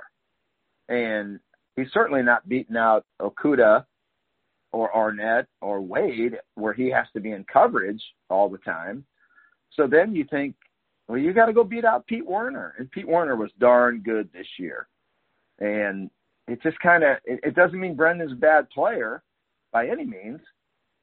And 0.89 1.39
he's 1.75 1.91
certainly 1.91 2.21
not 2.21 2.47
beating 2.47 2.77
out 2.77 3.05
Okudah 3.21 3.85
or 4.71 4.91
Arnette 4.91 5.47
or 5.61 5.81
Wade 5.81 6.37
where 6.55 6.73
he 6.73 6.89
has 6.91 7.07
to 7.13 7.19
be 7.19 7.31
in 7.31 7.45
coverage 7.51 8.01
all 8.29 8.49
the 8.49 8.57
time. 8.59 9.05
So 9.73 9.87
then 9.87 10.15
you 10.15 10.25
think, 10.29 10.55
well, 11.07 11.17
you 11.17 11.33
got 11.33 11.47
to 11.47 11.53
go 11.53 11.63
beat 11.63 11.85
out 11.85 12.07
Pete 12.07 12.25
Werner, 12.25 12.75
and 12.77 12.91
Pete 12.91 13.07
Werner 13.07 13.35
was 13.35 13.51
darn 13.59 14.01
good 14.01 14.29
this 14.31 14.47
year. 14.57 14.87
And 15.59 16.09
it 16.47 16.61
just 16.61 16.79
kind 16.79 17.03
of 17.03 17.17
it, 17.25 17.39
it 17.43 17.55
doesn't 17.55 17.79
mean 17.79 17.95
Brendan's 17.95 18.31
a 18.31 18.35
bad 18.35 18.69
player 18.69 19.23
by 19.71 19.87
any 19.87 20.05
means, 20.05 20.39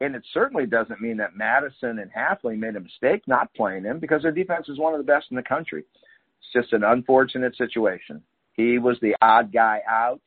and 0.01 0.15
it 0.15 0.23
certainly 0.33 0.65
doesn't 0.65 1.01
mean 1.01 1.17
that 1.17 1.35
Mattison 1.35 1.99
and 1.99 2.11
Hafley 2.11 2.57
made 2.57 2.75
a 2.75 2.79
mistake 2.79 3.23
not 3.27 3.53
playing 3.53 3.83
him 3.83 3.99
because 3.99 4.21
their 4.21 4.31
defense 4.31 4.69
is 4.69 4.79
one 4.79 4.93
of 4.93 4.99
the 4.99 5.11
best 5.11 5.27
in 5.31 5.35
the 5.37 5.43
country. 5.43 5.83
It's 6.39 6.53
just 6.53 6.73
an 6.73 6.83
unfortunate 6.83 7.55
situation. 7.55 8.21
He 8.53 8.77
was 8.79 8.97
the 9.01 9.15
odd 9.21 9.53
guy 9.53 9.81
out. 9.87 10.21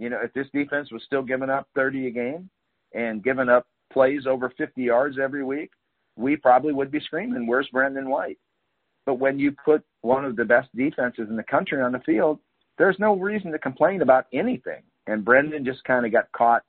You 0.00 0.08
know, 0.08 0.18
if 0.22 0.32
this 0.32 0.46
defense 0.54 0.90
was 0.90 1.02
still 1.04 1.22
giving 1.22 1.50
up 1.50 1.68
30 1.74 2.06
a 2.06 2.10
game 2.10 2.48
and 2.94 3.22
giving 3.22 3.50
up 3.50 3.66
plays 3.92 4.26
over 4.26 4.50
50 4.56 4.82
yards 4.82 5.18
every 5.22 5.44
week, 5.44 5.70
we 6.16 6.36
probably 6.36 6.72
would 6.72 6.90
be 6.90 7.00
screaming, 7.00 7.46
"Where's 7.46 7.68
Brendan 7.68 8.08
White?" 8.08 8.38
But 9.04 9.16
when 9.16 9.38
you 9.38 9.52
put 9.52 9.84
one 10.00 10.24
of 10.24 10.36
the 10.36 10.44
best 10.44 10.74
defenses 10.74 11.28
in 11.28 11.36
the 11.36 11.42
country 11.42 11.82
on 11.82 11.92
the 11.92 12.00
field, 12.00 12.40
there's 12.78 12.98
no 12.98 13.14
reason 13.14 13.52
to 13.52 13.58
complain 13.58 14.00
about 14.00 14.26
anything. 14.32 14.82
And 15.06 15.22
Brendan 15.24 15.66
just 15.66 15.84
kind 15.84 16.06
of 16.06 16.12
got 16.12 16.32
caught 16.32 16.64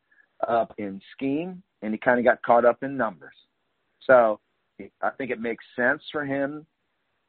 up 0.46 0.74
in 0.78 1.02
scheme 1.14 1.64
and 1.82 1.94
he 1.94 1.98
kind 1.98 2.20
of 2.20 2.26
got 2.26 2.42
caught 2.42 2.66
up 2.66 2.84
in 2.84 2.98
numbers. 2.98 3.36
So 4.02 4.42
I 5.02 5.12
think 5.12 5.32
it 5.32 5.40
makes 5.40 5.64
sense 5.76 6.04
for 6.12 6.26
him 6.26 6.66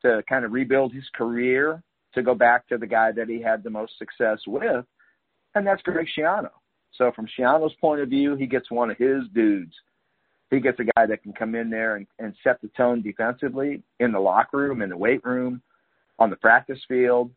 to 0.01 0.23
kind 0.29 0.45
of 0.45 0.53
rebuild 0.53 0.93
his 0.93 1.09
career 1.11 1.81
to 2.15 2.23
go 2.23 2.35
back 2.35 2.67
to 2.69 2.79
the 2.79 2.87
guy 2.87 3.13
that 3.13 3.29
he 3.29 3.41
had 3.41 3.63
the 3.63 3.71
most 3.71 3.99
success 3.99 4.41
with, 4.47 4.85
and 5.55 5.67
that's 5.67 5.83
Greg 5.83 6.07
Schiano. 6.17 6.51
So 6.93 7.13
from 7.15 7.27
Schiano's 7.27 7.75
point 7.81 8.01
of 8.01 8.09
view, 8.09 8.37
he 8.37 8.47
gets 8.47 8.71
one 8.71 8.91
of 8.91 8.99
his 8.99 9.23
dudes– 9.35 9.75
he 10.53 10.61
gets 10.61 10.79
a 10.81 10.85
guy 10.85 11.07
that 11.07 11.23
can 11.23 11.33
come 11.33 11.55
in 11.55 11.71
there 11.71 11.97
and, 11.97 12.07
and 12.19 12.35
set 12.45 12.61
the 12.61 12.69
tone 12.77 13.01
defensively 13.01 13.83
in 14.01 14.13
the 14.13 14.21
locker 14.21 14.59
room, 14.59 14.83
in 14.83 14.91
the 14.91 14.97
weight 14.97 15.25
room, 15.25 15.63
on 16.19 16.29
the 16.29 16.37
practice 16.37 16.79
field. 16.87 17.31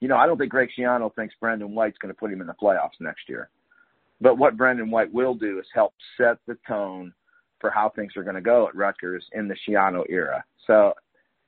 You 0.00 0.08
know, 0.08 0.16
I 0.16 0.26
don't 0.26 0.36
think 0.36 0.50
Greg 0.50 0.68
Schiano 0.78 1.14
thinks 1.14 1.34
Brendan 1.40 1.74
White's 1.74 1.96
going 1.96 2.12
to 2.12 2.18
put 2.18 2.30
him 2.30 2.42
in 2.42 2.46
the 2.46 2.52
playoffs 2.52 3.00
next 3.00 3.30
year. 3.30 3.48
But 4.20 4.36
what 4.36 4.58
Brendan 4.58 4.90
White 4.90 5.12
will 5.12 5.34
do 5.34 5.58
is 5.58 5.64
help 5.74 5.94
set 6.18 6.36
the 6.46 6.58
tone 6.68 7.14
for 7.60 7.70
how 7.70 7.88
things 7.88 8.14
are 8.14 8.22
going 8.22 8.36
to 8.36 8.42
go 8.42 8.68
at 8.68 8.76
Rutgers 8.76 9.24
in 9.32 9.48
the 9.48 9.56
Schiano 9.66 10.04
era. 10.10 10.44
So, 10.66 10.92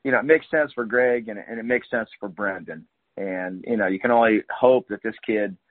you 0.03 0.13
know, 0.13 0.19
it 0.19 0.25
makes 0.25 0.51
sense 0.51 0.73
for 0.73 0.87
Greg 0.87 1.29
and, 1.29 1.39
and 1.47 1.59
it 1.59 1.67
makes 1.67 1.91
sense 1.91 2.09
for 2.19 2.31
Brendan. 2.31 2.87
And, 3.19 3.65
you 3.67 3.77
know, 3.77 3.87
you 3.89 3.99
can 3.99 4.11
only 4.11 4.43
hope 4.51 4.89
that 4.89 5.03
this 5.03 5.15
kid– 5.27 5.57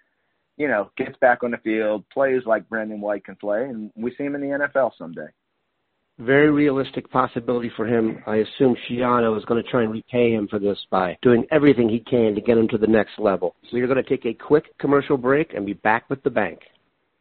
you 0.57 0.67
know, 0.67 0.89
gets 0.97 1.15
back 1.21 1.43
on 1.43 1.51
the 1.51 1.57
field, 1.57 2.03
plays 2.09 2.41
like 2.45 2.67
Brendan 2.67 2.99
White 2.99 3.23
can 3.23 3.35
play, 3.35 3.65
and 3.65 3.91
we 3.95 4.13
see 4.17 4.23
him 4.23 4.35
in 4.35 4.41
the 4.41 4.47
NFL 4.47 4.91
someday. 4.97 5.27
Very 6.19 6.49
realistic 6.49 7.09
possibility 7.11 7.71
for 7.75 7.85
him. 7.85 8.23
I 8.25 8.37
assume 8.37 8.75
Schiano 8.89 9.37
is 9.37 9.45
going 9.45 9.63
to 9.63 9.69
try 9.69 9.83
and 9.83 9.91
repay 9.91 10.33
him 10.33 10.47
for 10.47 10.57
this 10.57 10.79
by 10.89 11.15
doing 11.21 11.45
everything 11.51 11.87
he 11.87 11.99
can 11.99 12.33
to 12.33 12.41
get 12.41 12.57
him 12.57 12.67
to 12.69 12.79
the 12.79 12.87
next 12.87 13.19
level. 13.19 13.55
So 13.69 13.77
you're 13.77 13.87
going 13.87 14.03
to 14.03 14.09
take 14.09 14.25
a 14.25 14.33
quick 14.33 14.75
commercial 14.79 15.15
break 15.15 15.53
and 15.53 15.63
be 15.63 15.73
back 15.73 16.09
with 16.09 16.23
the 16.23 16.31
bank. 16.31 16.61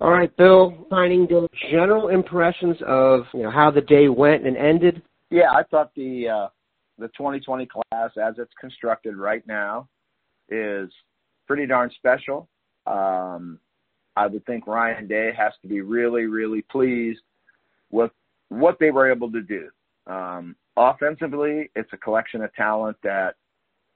All 0.00 0.10
right, 0.10 0.34
Bill, 0.36 0.86
signing 0.90 1.26
the 1.26 1.48
general 1.70 2.08
impressions 2.08 2.76
of 2.86 3.22
you 3.34 3.42
know 3.42 3.50
how 3.50 3.72
the 3.72 3.80
day 3.80 4.08
went 4.08 4.46
and 4.46 4.56
ended. 4.56 5.02
Yeah, 5.30 5.50
I 5.50 5.64
thought 5.64 5.92
the 5.96 6.28
uh, 6.28 6.48
the 6.98 7.08
2020 7.08 7.66
class, 7.66 8.10
as 8.16 8.34
it's 8.38 8.52
constructed 8.60 9.16
right 9.16 9.44
now, 9.46 9.88
is 10.48 10.88
pretty 11.48 11.66
darn 11.66 11.90
special. 11.96 12.48
Um, 12.86 13.58
I 14.16 14.28
would 14.28 14.46
think 14.46 14.68
Ryan 14.68 15.08
Day 15.08 15.32
has 15.36 15.52
to 15.62 15.68
be 15.68 15.80
really, 15.80 16.26
really 16.26 16.62
pleased 16.62 17.20
with 17.90 18.12
what 18.50 18.78
they 18.78 18.90
were 18.90 19.10
able 19.10 19.32
to 19.32 19.42
do. 19.42 19.68
Um, 20.06 20.54
offensively, 20.76 21.70
it's 21.74 21.92
a 21.92 21.96
collection 21.96 22.42
of 22.42 22.54
talent 22.54 22.96
that 23.02 23.34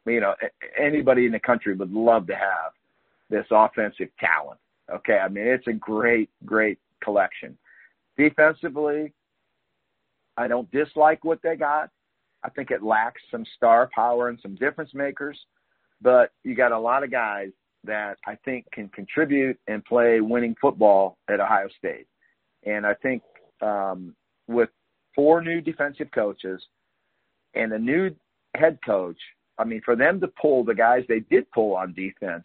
you 0.04 0.20
know 0.20 0.34
anybody 0.76 1.26
in 1.26 1.32
the 1.32 1.38
country 1.38 1.76
would 1.76 1.92
love 1.92 2.26
to 2.26 2.34
have 2.34 2.72
this 3.30 3.46
offensive 3.52 4.08
talent. 4.18 4.58
Okay, 4.90 5.18
I 5.18 5.28
mean 5.28 5.46
it's 5.46 5.66
a 5.66 5.72
great, 5.72 6.30
great 6.44 6.78
collection. 7.02 7.56
Defensively, 8.16 9.12
I 10.36 10.48
don't 10.48 10.70
dislike 10.70 11.24
what 11.24 11.40
they 11.42 11.56
got. 11.56 11.90
I 12.44 12.50
think 12.50 12.70
it 12.70 12.82
lacks 12.82 13.22
some 13.30 13.44
star 13.56 13.88
power 13.94 14.28
and 14.28 14.38
some 14.40 14.54
difference 14.56 14.94
makers, 14.94 15.38
but 16.00 16.32
you 16.42 16.54
got 16.54 16.72
a 16.72 16.78
lot 16.78 17.04
of 17.04 17.10
guys 17.10 17.50
that 17.84 18.18
I 18.26 18.36
think 18.44 18.66
can 18.72 18.88
contribute 18.88 19.58
and 19.68 19.84
play 19.84 20.20
winning 20.20 20.56
football 20.60 21.18
at 21.28 21.40
Ohio 21.40 21.68
State. 21.78 22.06
And 22.64 22.86
I 22.86 22.94
think 22.94 23.22
um, 23.60 24.14
with 24.48 24.70
four 25.14 25.42
new 25.42 25.60
defensive 25.60 26.08
coaches 26.14 26.62
and 27.54 27.72
a 27.72 27.78
new 27.78 28.14
head 28.54 28.78
coach, 28.84 29.18
I 29.58 29.64
mean, 29.64 29.82
for 29.84 29.96
them 29.96 30.20
to 30.20 30.28
pull 30.28 30.64
the 30.64 30.74
guys 30.74 31.04
they 31.08 31.20
did 31.20 31.50
pull 31.50 31.74
on 31.74 31.92
defense 31.92 32.44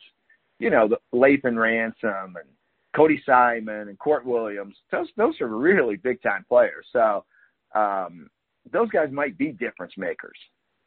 you 0.59 0.69
know, 0.69 0.87
the 0.87 0.97
Lathan 1.13 1.59
Ransom 1.59 2.35
and 2.35 2.49
Cody 2.95 3.21
Simon 3.25 3.89
and 3.89 3.99
Kourt 3.99 4.25
Williams, 4.25 4.75
those 4.91 5.07
those 5.17 5.39
are 5.41 5.47
really 5.47 5.97
big 5.97 6.21
time 6.21 6.45
players. 6.47 6.85
So 6.91 7.25
um, 7.75 8.29
those 8.71 8.89
guys 8.89 9.09
might 9.11 9.37
be 9.37 9.51
difference 9.51 9.93
makers. 9.97 10.37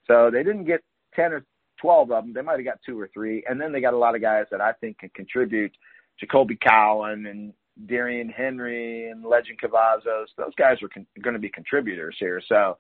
So 0.07 0.31
they 0.33 0.43
didn't 0.43 0.65
get 0.65 0.81
ten 1.15 1.33
or 1.33 1.45
twelve 1.81 2.11
of 2.11 2.25
them. 2.25 2.33
They 2.35 2.43
might 2.43 2.59
have 2.59 2.65
got 2.65 2.81
two 2.85 2.99
or 2.99 3.09
three, 3.15 3.45
and 3.49 3.61
then 3.61 3.73
they 3.73 3.81
got 3.81 3.95
a 3.95 3.99
lot 3.99 4.15
of 4.15 4.21
guys 4.21 4.47
that 4.50 4.61
I 4.61 4.73
think 4.75 4.99
can 4.99 5.11
contribute. 5.15 5.73
Jacoby 6.19 6.59
Cowan 6.67 7.27
and 7.27 7.53
Darrion 7.87 8.31
Henry 8.31 9.09
and 9.09 9.25
Lejond 9.25 9.59
Cavazos. 9.61 10.27
Those 10.37 10.55
guys 10.59 10.83
are 10.83 10.89
con- 10.89 11.07
going 11.23 11.35
to 11.35 11.41
be 11.41 11.49
contributors 11.49 12.17
here. 12.19 12.43
So 12.47 12.77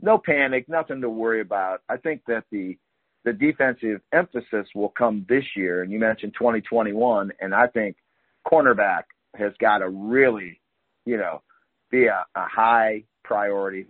no 0.00 0.18
panic, 0.18 0.68
nothing 0.68 1.00
to 1.00 1.08
worry 1.08 1.40
about. 1.40 1.80
I 1.88 1.96
think 1.96 2.22
that 2.28 2.44
the 2.52 2.76
the 3.24 3.32
defensive 3.32 4.00
emphasis 4.12 4.66
will 4.74 4.90
come 4.90 5.24
this 5.28 5.44
year. 5.56 5.82
And 5.82 5.90
you 5.90 5.98
mentioned 5.98 6.34
2021, 6.34 7.32
and 7.40 7.54
I 7.54 7.66
think 7.68 7.96
cornerback 8.46 9.04
has 9.34 9.52
got 9.58 9.78
to 9.78 9.88
really, 9.88 10.60
you 11.06 11.16
know, 11.16 11.42
be 11.90 12.06
a, 12.06 12.24
a 12.34 12.46
high 12.46 13.04
priority. 13.24 13.86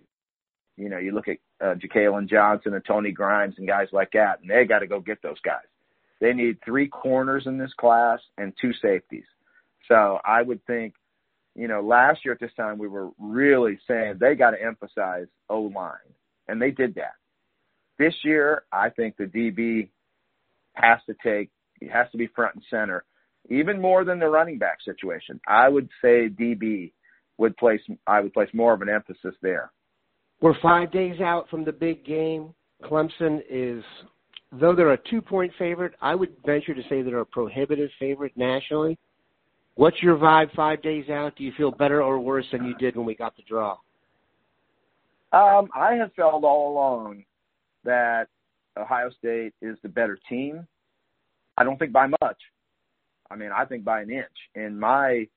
You 0.76 0.88
know, 0.88 0.98
you 0.98 1.12
look 1.12 1.28
at 1.28 1.38
uh, 1.60 1.74
Jakailin 1.74 2.28
Johnson 2.28 2.74
and 2.74 2.84
Tony 2.84 3.10
Grimes 3.10 3.54
and 3.58 3.66
guys 3.66 3.88
like 3.92 4.12
that, 4.12 4.40
and 4.40 4.50
they 4.50 4.64
got 4.64 4.80
to 4.80 4.86
go 4.86 5.00
get 5.00 5.20
those 5.22 5.40
guys. 5.44 5.64
They 6.20 6.32
need 6.32 6.58
three 6.64 6.88
corners 6.88 7.44
in 7.46 7.58
this 7.58 7.72
class 7.78 8.20
and 8.38 8.52
two 8.60 8.72
safeties. 8.80 9.26
So 9.88 10.18
I 10.24 10.42
would 10.42 10.64
think, 10.66 10.94
you 11.54 11.68
know, 11.68 11.80
last 11.82 12.24
year 12.24 12.34
at 12.34 12.40
this 12.40 12.54
time 12.56 12.78
we 12.78 12.88
were 12.88 13.10
really 13.18 13.78
saying 13.86 14.16
they 14.18 14.34
got 14.34 14.52
to 14.52 14.62
emphasize 14.62 15.26
O 15.50 15.62
line, 15.62 15.92
and 16.48 16.62
they 16.62 16.70
did 16.70 16.94
that. 16.94 17.14
This 17.98 18.14
year, 18.24 18.64
I 18.72 18.90
think 18.90 19.16
the 19.16 19.24
DB 19.24 19.88
has 20.74 20.98
to 21.06 21.14
take, 21.22 21.50
he 21.80 21.86
has 21.88 22.10
to 22.12 22.18
be 22.18 22.26
front 22.28 22.56
and 22.56 22.64
center, 22.68 23.04
even 23.50 23.80
more 23.80 24.04
than 24.04 24.18
the 24.18 24.28
running 24.28 24.58
back 24.58 24.78
situation. 24.84 25.40
I 25.46 25.68
would 25.68 25.88
say 26.02 26.28
DB 26.28 26.92
would 27.38 27.56
place, 27.56 27.80
I 28.06 28.20
would 28.20 28.32
place 28.32 28.48
more 28.52 28.72
of 28.72 28.82
an 28.82 28.88
emphasis 28.88 29.34
there. 29.42 29.70
We're 30.40 30.58
five 30.60 30.90
days 30.90 31.20
out 31.20 31.48
from 31.48 31.64
the 31.64 31.72
big 31.72 32.04
game. 32.04 32.54
Clemson 32.82 33.40
is 33.48 33.84
though 34.60 34.74
they're 34.74 34.92
a 34.92 34.98
two-point 35.10 35.52
favorite, 35.58 35.94
I 36.00 36.14
would 36.14 36.30
venture 36.44 36.74
to 36.74 36.82
say 36.88 37.02
they're 37.02 37.20
a 37.20 37.26
prohibitive 37.26 37.90
favorite 37.98 38.32
nationally. 38.36 38.98
What's 39.76 40.00
your 40.02 40.16
vibe 40.16 40.54
five 40.54 40.82
days 40.82 41.08
out? 41.08 41.34
Do 41.36 41.44
you 41.44 41.52
feel 41.56 41.72
better 41.72 42.02
or 42.02 42.20
worse 42.20 42.46
than 42.52 42.64
you 42.64 42.74
did 42.76 42.96
when 42.96 43.06
we 43.06 43.14
got 43.14 43.36
the 43.36 43.42
draw? 43.48 43.76
Um, 45.32 45.68
I 45.74 45.94
have 45.94 46.12
felt 46.14 46.44
all 46.44 46.72
along 46.72 47.24
that 47.84 48.28
Ohio 48.76 49.10
State 49.10 49.54
is 49.62 49.76
the 49.82 49.88
better 49.88 50.18
team. 50.28 50.66
I 51.56 51.64
don't 51.64 51.78
think 51.78 51.92
by 51.92 52.06
much. 52.06 52.38
I 53.30 53.36
mean, 53.36 53.50
I 53.54 53.64
think 53.64 53.84
by 53.84 54.02
an 54.02 54.10
inch. 54.10 54.26
In 54.54 54.78
my 54.78 55.28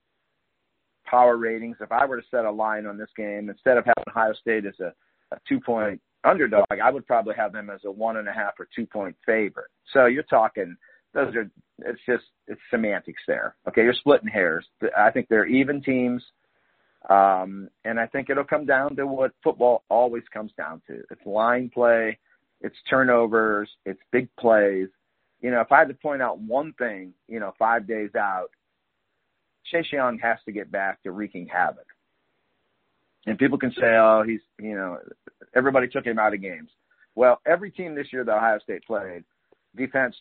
power 1.05 1.37
ratings, 1.37 1.77
if 1.79 1.91
I 1.91 2.05
were 2.05 2.19
to 2.19 2.27
set 2.29 2.45
a 2.45 2.51
line 2.51 2.85
on 2.85 2.97
this 2.97 3.09
game, 3.15 3.49
instead 3.49 3.77
of 3.77 3.85
having 3.85 4.03
Ohio 4.09 4.33
State 4.33 4.65
as 4.65 4.79
a, 4.79 4.93
a 5.33 5.39
two 5.47 5.59
point 5.59 6.01
underdog, 6.23 6.65
I 6.83 6.91
would 6.91 7.07
probably 7.07 7.35
have 7.35 7.53
them 7.53 7.69
as 7.69 7.81
a 7.85 7.91
one 7.91 8.17
and 8.17 8.27
a 8.27 8.33
half 8.33 8.53
or 8.59 8.67
two 8.75 8.85
point 8.85 9.15
favorite. 9.25 9.69
So 9.93 10.07
you're 10.07 10.23
talking, 10.23 10.75
those 11.13 11.33
are, 11.35 11.49
it's 11.79 12.01
just, 12.05 12.25
it's 12.47 12.59
semantics 12.69 13.21
there. 13.27 13.55
Okay. 13.67 13.83
You're 13.83 13.93
splitting 13.93 14.27
hairs. 14.27 14.65
I 14.97 15.11
think 15.11 15.27
they're 15.29 15.47
even 15.47 15.81
teams. 15.81 16.23
Um, 17.09 17.69
and 17.85 17.99
I 17.99 18.07
think 18.07 18.29
it'll 18.29 18.43
come 18.43 18.65
down 18.65 18.95
to 18.97 19.07
what 19.07 19.31
football 19.43 19.83
always 19.87 20.23
comes 20.33 20.51
down 20.57 20.81
to. 20.87 21.03
It's 21.09 21.25
line 21.25 21.69
play, 21.73 22.17
it's 22.61 22.75
turnovers, 22.89 23.69
it's 23.85 23.99
big 24.11 24.29
plays. 24.39 24.87
You 25.41 25.51
know, 25.51 25.61
if 25.61 25.71
I 25.71 25.79
had 25.79 25.87
to 25.89 25.93
point 25.93 26.21
out 26.21 26.39
one 26.39 26.73
thing, 26.73 27.13
you 27.27 27.39
know, 27.39 27.53
five 27.59 27.87
days 27.87 28.09
out, 28.17 28.47
Chase 29.71 29.91
Young 29.91 30.17
has 30.19 30.37
to 30.45 30.51
get 30.51 30.71
back 30.71 31.03
to 31.03 31.11
wreaking 31.11 31.47
havoc. 31.47 31.85
And 33.25 33.37
people 33.37 33.57
can 33.57 33.71
say, 33.71 33.97
oh, 33.97 34.23
he's, 34.25 34.39
you 34.59 34.75
know, 34.75 34.97
everybody 35.55 35.87
took 35.87 36.05
him 36.05 36.17
out 36.17 36.33
of 36.33 36.41
games. 36.41 36.69
Well, 37.15 37.41
every 37.45 37.71
team 37.71 37.93
this 37.93 38.07
year 38.13 38.23
that 38.23 38.35
Ohio 38.35 38.59
State 38.59 38.85
played, 38.85 39.23
defense 39.75 40.15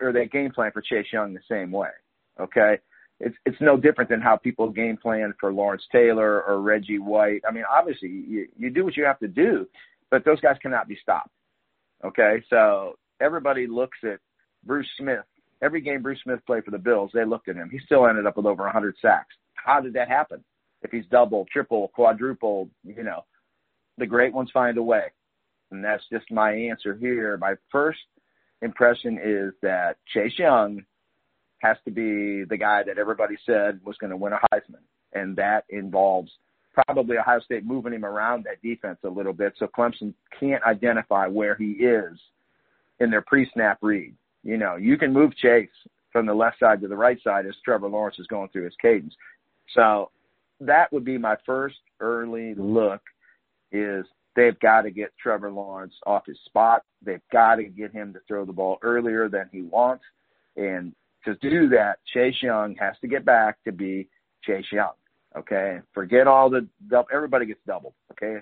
or 0.00 0.12
they 0.12 0.26
game 0.26 0.50
plan 0.50 0.70
for 0.72 0.82
Chase 0.82 1.06
Young 1.12 1.34
the 1.34 1.40
same 1.48 1.72
way. 1.72 1.90
Okay. 2.38 2.78
It's 3.18 3.36
it's 3.44 3.60
no 3.60 3.76
different 3.76 4.08
than 4.08 4.20
how 4.20 4.36
people 4.36 4.70
game 4.70 4.96
plan 4.96 5.34
for 5.38 5.52
Lawrence 5.52 5.82
Taylor 5.92 6.42
or 6.42 6.60
Reggie 6.62 6.98
White. 6.98 7.42
I 7.46 7.52
mean, 7.52 7.64
obviously 7.70 8.08
you, 8.08 8.48
you 8.56 8.70
do 8.70 8.84
what 8.84 8.96
you 8.96 9.04
have 9.04 9.18
to 9.18 9.28
do, 9.28 9.66
but 10.10 10.24
those 10.24 10.40
guys 10.40 10.56
cannot 10.62 10.88
be 10.88 10.96
stopped. 11.02 11.30
Okay. 12.04 12.42
So 12.50 12.94
everybody 13.20 13.66
looks 13.66 13.98
at 14.04 14.18
Bruce 14.64 14.88
Smith. 14.98 15.24
Every 15.62 15.80
game 15.80 16.02
Bruce 16.02 16.20
Smith 16.22 16.40
played 16.46 16.64
for 16.64 16.70
the 16.70 16.78
Bills, 16.78 17.10
they 17.12 17.24
looked 17.24 17.48
at 17.48 17.56
him. 17.56 17.68
He 17.70 17.78
still 17.80 18.06
ended 18.06 18.26
up 18.26 18.36
with 18.36 18.46
over 18.46 18.62
100 18.64 18.96
sacks. 19.00 19.34
How 19.54 19.80
did 19.80 19.92
that 19.92 20.08
happen? 20.08 20.42
If 20.82 20.90
he's 20.90 21.04
double, 21.10 21.46
triple, 21.52 21.88
quadruple, 21.88 22.70
you 22.82 23.02
know, 23.02 23.24
the 23.98 24.06
great 24.06 24.32
ones 24.32 24.50
find 24.52 24.78
a 24.78 24.82
way. 24.82 25.04
And 25.70 25.84
that's 25.84 26.02
just 26.10 26.30
my 26.30 26.52
answer 26.52 26.96
here. 26.96 27.36
My 27.36 27.54
first 27.70 28.00
impression 28.62 29.18
is 29.22 29.52
that 29.62 29.96
Chase 30.06 30.38
Young 30.38 30.84
has 31.58 31.76
to 31.84 31.90
be 31.90 32.44
the 32.44 32.56
guy 32.56 32.82
that 32.82 32.98
everybody 32.98 33.36
said 33.44 33.80
was 33.84 33.96
going 33.98 34.10
to 34.10 34.16
win 34.16 34.32
a 34.32 34.40
Heisman. 34.52 34.82
And 35.12 35.36
that 35.36 35.64
involves 35.68 36.30
probably 36.72 37.18
Ohio 37.18 37.40
State 37.40 37.64
moving 37.64 37.92
him 37.92 38.04
around 38.04 38.44
that 38.44 38.62
defense 38.62 38.98
a 39.04 39.08
little 39.08 39.32
bit 39.32 39.54
so 39.58 39.66
Clemson 39.66 40.14
can't 40.38 40.62
identify 40.64 41.26
where 41.26 41.56
he 41.56 41.72
is 41.72 42.18
in 43.00 43.10
their 43.10 43.22
pre-snap 43.22 43.78
read. 43.82 44.14
You 44.42 44.56
know, 44.56 44.76
you 44.76 44.96
can 44.96 45.12
move 45.12 45.36
Chase 45.36 45.68
from 46.12 46.26
the 46.26 46.34
left 46.34 46.58
side 46.58 46.80
to 46.80 46.88
the 46.88 46.96
right 46.96 47.18
side 47.22 47.46
as 47.46 47.54
Trevor 47.64 47.88
Lawrence 47.88 48.18
is 48.18 48.26
going 48.26 48.48
through 48.48 48.64
his 48.64 48.74
cadence. 48.80 49.14
So 49.74 50.10
that 50.60 50.92
would 50.92 51.04
be 51.04 51.18
my 51.18 51.36
first 51.46 51.76
early 52.00 52.54
look 52.54 53.00
is 53.72 54.04
they've 54.34 54.58
got 54.60 54.82
to 54.82 54.90
get 54.90 55.12
Trevor 55.20 55.50
Lawrence 55.50 55.94
off 56.06 56.26
his 56.26 56.38
spot. 56.46 56.82
They've 57.02 57.20
got 57.32 57.56
to 57.56 57.64
get 57.64 57.92
him 57.92 58.12
to 58.12 58.20
throw 58.26 58.44
the 58.44 58.52
ball 58.52 58.78
earlier 58.82 59.28
than 59.28 59.48
he 59.52 59.62
wants. 59.62 60.04
And 60.56 60.94
to 61.24 61.34
do 61.36 61.68
that, 61.68 61.98
Chase 62.12 62.42
Young 62.42 62.74
has 62.76 62.94
to 63.00 63.08
get 63.08 63.24
back 63.24 63.62
to 63.64 63.72
be 63.72 64.08
Chase 64.42 64.66
Young. 64.72 64.92
Okay. 65.36 65.80
Forget 65.94 66.26
all 66.26 66.50
the, 66.50 66.66
everybody 67.12 67.46
gets 67.46 67.60
doubled. 67.66 67.94
Okay. 68.12 68.38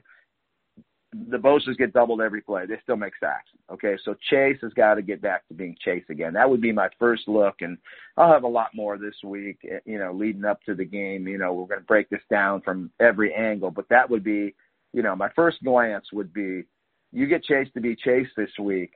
The 1.30 1.38
Bosa's 1.38 1.76
get 1.76 1.94
doubled 1.94 2.20
every 2.20 2.42
play. 2.42 2.66
They 2.66 2.78
still 2.82 2.96
make 2.96 3.14
sacks. 3.18 3.48
Okay. 3.72 3.96
So 4.04 4.14
Chase 4.30 4.58
has 4.62 4.72
got 4.74 4.94
to 4.94 5.02
get 5.02 5.22
back 5.22 5.46
to 5.48 5.54
being 5.54 5.76
Chase 5.82 6.04
again. 6.10 6.34
That 6.34 6.48
would 6.48 6.60
be 6.60 6.72
my 6.72 6.88
first 6.98 7.28
look. 7.28 7.56
And 7.60 7.78
I'll 8.16 8.32
have 8.32 8.44
a 8.44 8.48
lot 8.48 8.68
more 8.74 8.98
this 8.98 9.16
week, 9.24 9.58
eh, 9.70 9.78
you 9.84 9.98
know, 9.98 10.12
leading 10.12 10.44
up 10.44 10.62
to 10.64 10.74
the 10.74 10.84
game. 10.84 11.26
You 11.26 11.38
know, 11.38 11.52
we're 11.52 11.66
going 11.66 11.80
to 11.80 11.86
break 11.86 12.10
this 12.10 12.20
down 12.30 12.60
from 12.62 12.90
every 13.00 13.34
angle, 13.34 13.70
but 13.70 13.88
that 13.88 14.08
would 14.08 14.24
be, 14.24 14.54
you 14.92 15.02
know, 15.02 15.16
my 15.16 15.30
first 15.34 15.62
glance 15.62 16.06
would 16.12 16.32
be 16.32 16.64
you 17.12 17.26
get 17.26 17.44
Chase 17.44 17.68
to 17.74 17.80
be 17.80 17.96
Chase 17.96 18.28
this 18.36 18.50
week, 18.60 18.92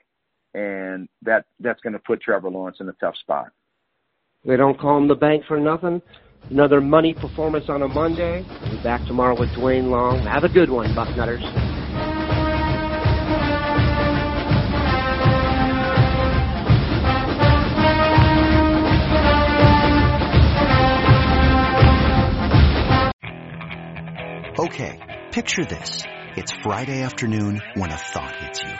and 0.54 1.08
that 1.22 1.46
that's 1.60 1.80
going 1.80 1.94
to 1.94 1.98
put 1.98 2.20
Trevor 2.20 2.50
Lawrence 2.50 2.78
in 2.80 2.88
a 2.88 2.92
tough 2.94 3.16
spot. 3.16 3.48
They 4.44 4.56
don't 4.56 4.78
call 4.78 4.98
him 4.98 5.08
the 5.08 5.14
bank 5.14 5.44
for 5.46 5.58
nothing. 5.58 6.02
Another 6.50 6.80
money 6.80 7.14
performance 7.14 7.68
on 7.68 7.82
a 7.82 7.88
Monday. 7.88 8.44
We'll 8.62 8.76
be 8.76 8.82
back 8.82 9.06
tomorrow 9.06 9.38
with 9.38 9.50
Dwayne 9.50 9.88
Long. 9.88 10.18
Have 10.26 10.44
a 10.44 10.48
good 10.48 10.68
one, 10.70 10.94
Bucknutters. 10.94 11.42
Okay, 24.58 24.98
picture 25.32 25.64
this. 25.64 26.04
It's 26.36 26.52
Friday 26.62 27.02
afternoon 27.02 27.60
when 27.74 27.90
a 27.90 27.96
thought 27.96 28.36
hits 28.36 28.62
you. 28.62 28.74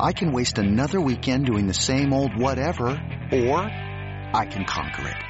I 0.00 0.12
can 0.12 0.32
waste 0.32 0.58
another 0.58 1.00
weekend 1.00 1.46
doing 1.46 1.66
the 1.66 1.74
same 1.74 2.12
old 2.12 2.36
whatever, 2.36 2.88
or 3.32 3.58
I 3.58 4.46
can 4.50 4.64
conquer 4.64 5.08
it. 5.08 5.29